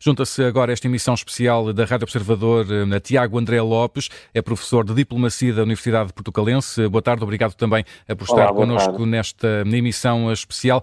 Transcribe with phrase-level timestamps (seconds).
[0.00, 4.94] Junta-se agora esta emissão especial da Rádio Observador a Tiago André Lopes, é professor de
[4.94, 6.88] Diplomacia da Universidade Portucalense.
[6.88, 7.84] Boa tarde, obrigado também
[8.16, 10.82] por estar Olá, connosco nesta emissão especial.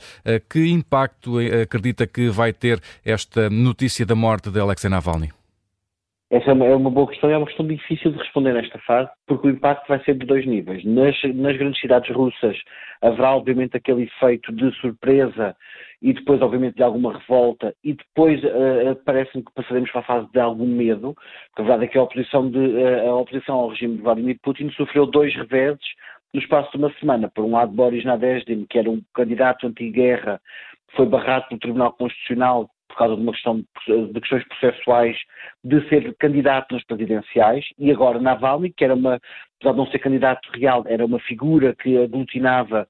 [0.49, 5.29] Que impacto acredita que vai ter esta notícia da morte de Alexei Navalny?
[6.31, 8.77] Essa é uma, é uma, boa questão e é uma questão difícil de responder nesta
[8.79, 10.85] fase, porque o impacto vai ser de dois níveis.
[10.85, 12.55] Nas, nas grandes cidades russas
[13.01, 15.55] haverá, obviamente, aquele efeito de surpresa
[16.01, 20.31] e depois, obviamente, de alguma revolta, e depois uh, parece-me que passaremos para a fase
[20.31, 21.13] de algum medo,
[21.47, 24.37] porque a verdade é que a oposição, de, uh, a oposição ao regime de Vladimir
[24.41, 25.83] Putin sofreu dois reveses
[26.33, 27.29] no espaço de uma semana.
[27.33, 30.39] Por um lado, Boris Nadezhdin, que era um candidato anti-guerra,
[30.95, 35.15] foi barrado pelo Tribunal Constitucional por causa de uma questão de questões processuais
[35.63, 39.19] de ser candidato nas presidenciais e agora Navalny, que era uma,
[39.59, 42.87] apesar de não ser candidato real, era uma figura que aglutinava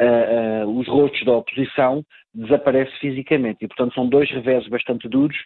[0.00, 3.64] uh, os rostos da oposição, desaparece fisicamente.
[3.64, 5.36] E, portanto, são dois reveses bastante duros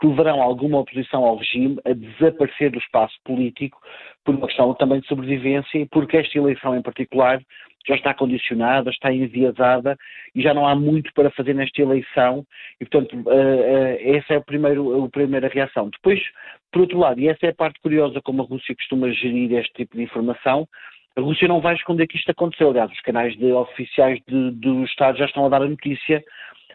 [0.00, 3.78] que levarão alguma oposição ao regime a desaparecer do espaço político
[4.24, 7.40] por uma questão também de sobrevivência e porque esta eleição em particular
[7.86, 9.96] já está condicionada, está enviesada
[10.34, 12.44] e já não há muito para fazer nesta eleição
[12.80, 15.88] e, portanto, uh, uh, essa é a, primeiro, a primeira reação.
[15.90, 16.20] Depois,
[16.72, 19.72] por outro lado, e essa é a parte curiosa como a Rússia costuma gerir este
[19.72, 20.66] tipo de informação,
[21.16, 22.70] a Rússia não vai esconder que isto aconteceu.
[22.70, 26.22] Aliás, os canais de, oficiais de, do Estado já estão a dar a notícia,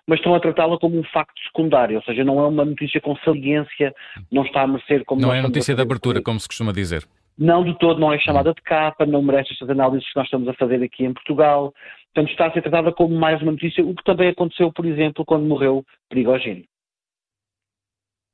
[0.08, 3.16] mas estão a tratá-la como um facto secundário, ou seja, não é uma notícia com
[3.17, 3.94] saliência,
[4.31, 5.22] não está a merecer como.
[5.22, 7.06] Não é notícia de abertura, como se costuma dizer.
[7.38, 10.47] Não de todo, não é chamada de capa, não merece estas análises que nós estamos
[10.47, 11.73] a fazer aqui em Portugal.
[12.14, 15.23] Portanto, está a ser tratada como mais uma notícia, o que também aconteceu, por exemplo,
[15.23, 16.66] quando morreu Prigogine.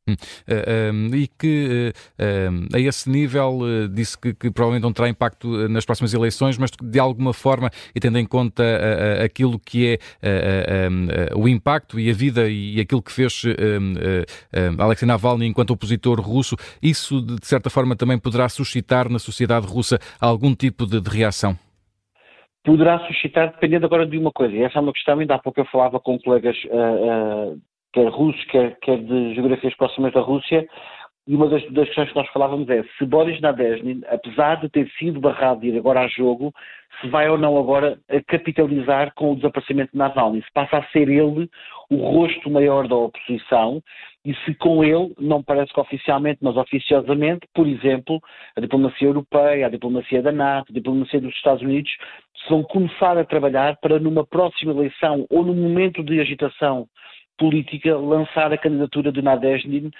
[0.07, 5.67] Uh, e que uh, a esse nível uh, disse que, que, provavelmente não terá impacto
[5.67, 8.63] nas próximas eleições, mas de alguma forma, e tendo em conta
[9.23, 10.89] aquilo que é
[11.35, 13.43] o impacto e a vida e aquilo que fez
[14.77, 19.99] Alexei Navalny enquanto opositor russo, isso de certa forma também poderá suscitar na sociedade russa
[20.19, 21.57] algum tipo de, de reação?
[22.63, 25.59] Poderá suscitar, dependendo agora de uma coisa, e essa é uma questão, ainda há pouco
[25.59, 26.57] eu falava com colegas
[27.93, 30.67] quer russos, quer, quer de geografias próximas da Rússia,
[31.27, 34.89] e uma das, das, questões que nós falávamos é se Boris Nadezhny, apesar de ter
[34.97, 36.53] sido barrado de ir agora a jogo,
[37.01, 41.09] se vai ou não agora capitalizar com o desaparecimento de Navalny, se passa a ser
[41.09, 41.49] ele
[41.89, 43.81] o rosto maior da oposição
[44.23, 48.21] e se com ele, não parece que oficialmente, mas oficiosamente, por exemplo,
[48.55, 51.91] a diplomacia europeia, a diplomacia da NATO, a diplomacia dos Estados Unidos,
[52.49, 56.87] vão começar a trabalhar para numa próxima eleição ou num momento de agitação
[57.37, 59.91] política lançar a candidatura de Nadezhdin,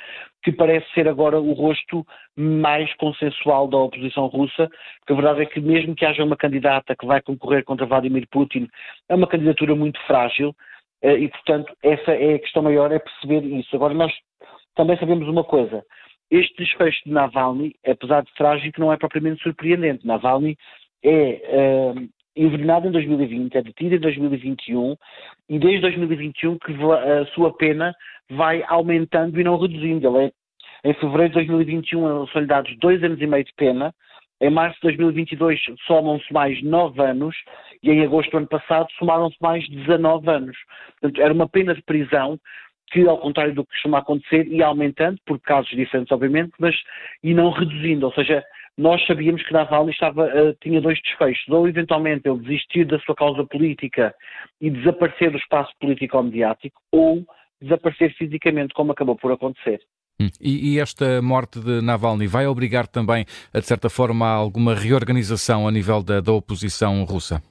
[0.44, 2.06] que parece ser agora o rosto
[2.36, 6.96] mais consensual da oposição russa, porque a verdade é que mesmo que haja uma candidata
[6.96, 8.68] que vai concorrer contra Vladimir Putin,
[9.10, 10.56] é uma candidatura muito frágil,
[11.02, 13.76] eh, e portanto essa é a questão maior, é perceber isso.
[13.76, 14.12] Agora nós
[14.76, 15.84] também sabemos uma coisa,
[16.30, 20.06] este desfecho de Navalny, apesar de trágico, não é propriamente surpreendente.
[20.06, 20.58] Navalny
[21.04, 24.96] é, uh, envenenado em 2020, é detido em 2021
[25.50, 27.94] e desde 2021 que a sua pena
[28.30, 30.08] vai aumentando e não reduzindo.
[30.08, 33.94] Ele é, em fevereiro de 2021 são-lhe dados dois anos e meio de pena,
[34.40, 37.36] em março de 2022 somam-se mais nove anos
[37.82, 40.58] e em agosto do ano passado somaram-se mais 19 anos.
[41.00, 42.40] Portanto, era uma pena de prisão
[42.92, 46.76] que, ao contrário do que costuma acontecer, ia aumentando, por casos diferentes, obviamente, mas
[47.24, 48.06] e não reduzindo.
[48.06, 48.44] Ou seja,
[48.78, 53.16] nós sabíamos que Navalny estava, uh, tinha dois desfechos, ou eventualmente ele desistir da sua
[53.16, 54.14] causa política
[54.62, 57.26] e desaparecer do espaço político-mediático, ou
[57.62, 59.80] desaparecer fisicamente, como acabou por acontecer.
[60.20, 60.30] Hum.
[60.42, 65.68] E, e, esta morte de Navalny vai obrigar também, de certa forma, a alguma reorganização
[65.68, 67.42] a nível da, da oposição russa?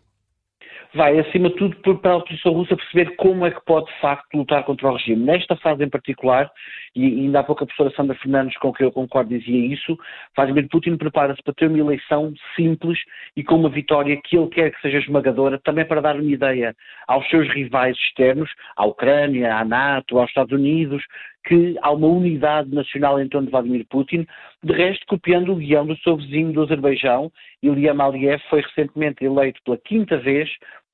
[0.96, 4.34] Vai, acima de tudo, para a oposição russa perceber como é que pode, de facto,
[4.34, 5.22] lutar contra o regime.
[5.24, 6.50] Nesta fase em particular,
[6.94, 9.96] e ainda há pouco a professora Sandra Fernandes, com quem eu concordo, dizia isso,
[10.34, 12.98] Vladimir Putin prepara-se para ter uma eleição simples
[13.36, 16.74] e com uma vitória que ele quer que seja esmagadora, também para dar uma ideia
[17.06, 21.04] aos seus rivais externos, à Ucrânia, à NATO, aos Estados Unidos,
[21.46, 24.26] que há uma unidade nacional em torno de Vladimir Putin,
[24.64, 27.30] de resto copiando o guião do seu vizinho do Azerbaijão,
[27.62, 30.50] Ilham Aliyev, foi recentemente eleito pela quinta vez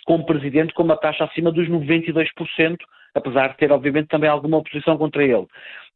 [0.07, 2.77] como presidente com uma taxa acima dos 92%,
[3.15, 5.47] apesar de ter, obviamente, também alguma oposição contra ele.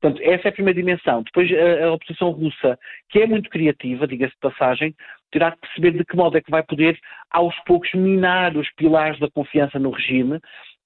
[0.00, 1.23] Portanto, essa é a primeira dimensão.
[1.23, 4.94] Depois, a, a oposição russa, que é muito criativa, diga-se de passagem,
[5.31, 6.99] terá que perceber de que modo é que vai poder,
[7.31, 10.41] aos poucos, minar os pilares da confiança no regime,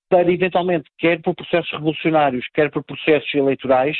[0.08, 3.96] para eventualmente, quer por processos revolucionários, quer por processos eleitorais,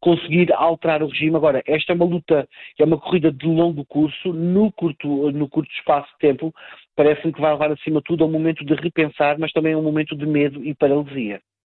[0.00, 1.36] conseguir alterar o regime.
[1.36, 5.70] Agora, esta é uma luta, é uma corrida de longo curso, no curto, no curto
[5.72, 6.54] espaço de tempo,
[7.00, 9.78] parece-me que vai levar acima de tudo a um momento de repensar, mas também a
[9.78, 11.40] um momento de medo e paralisia.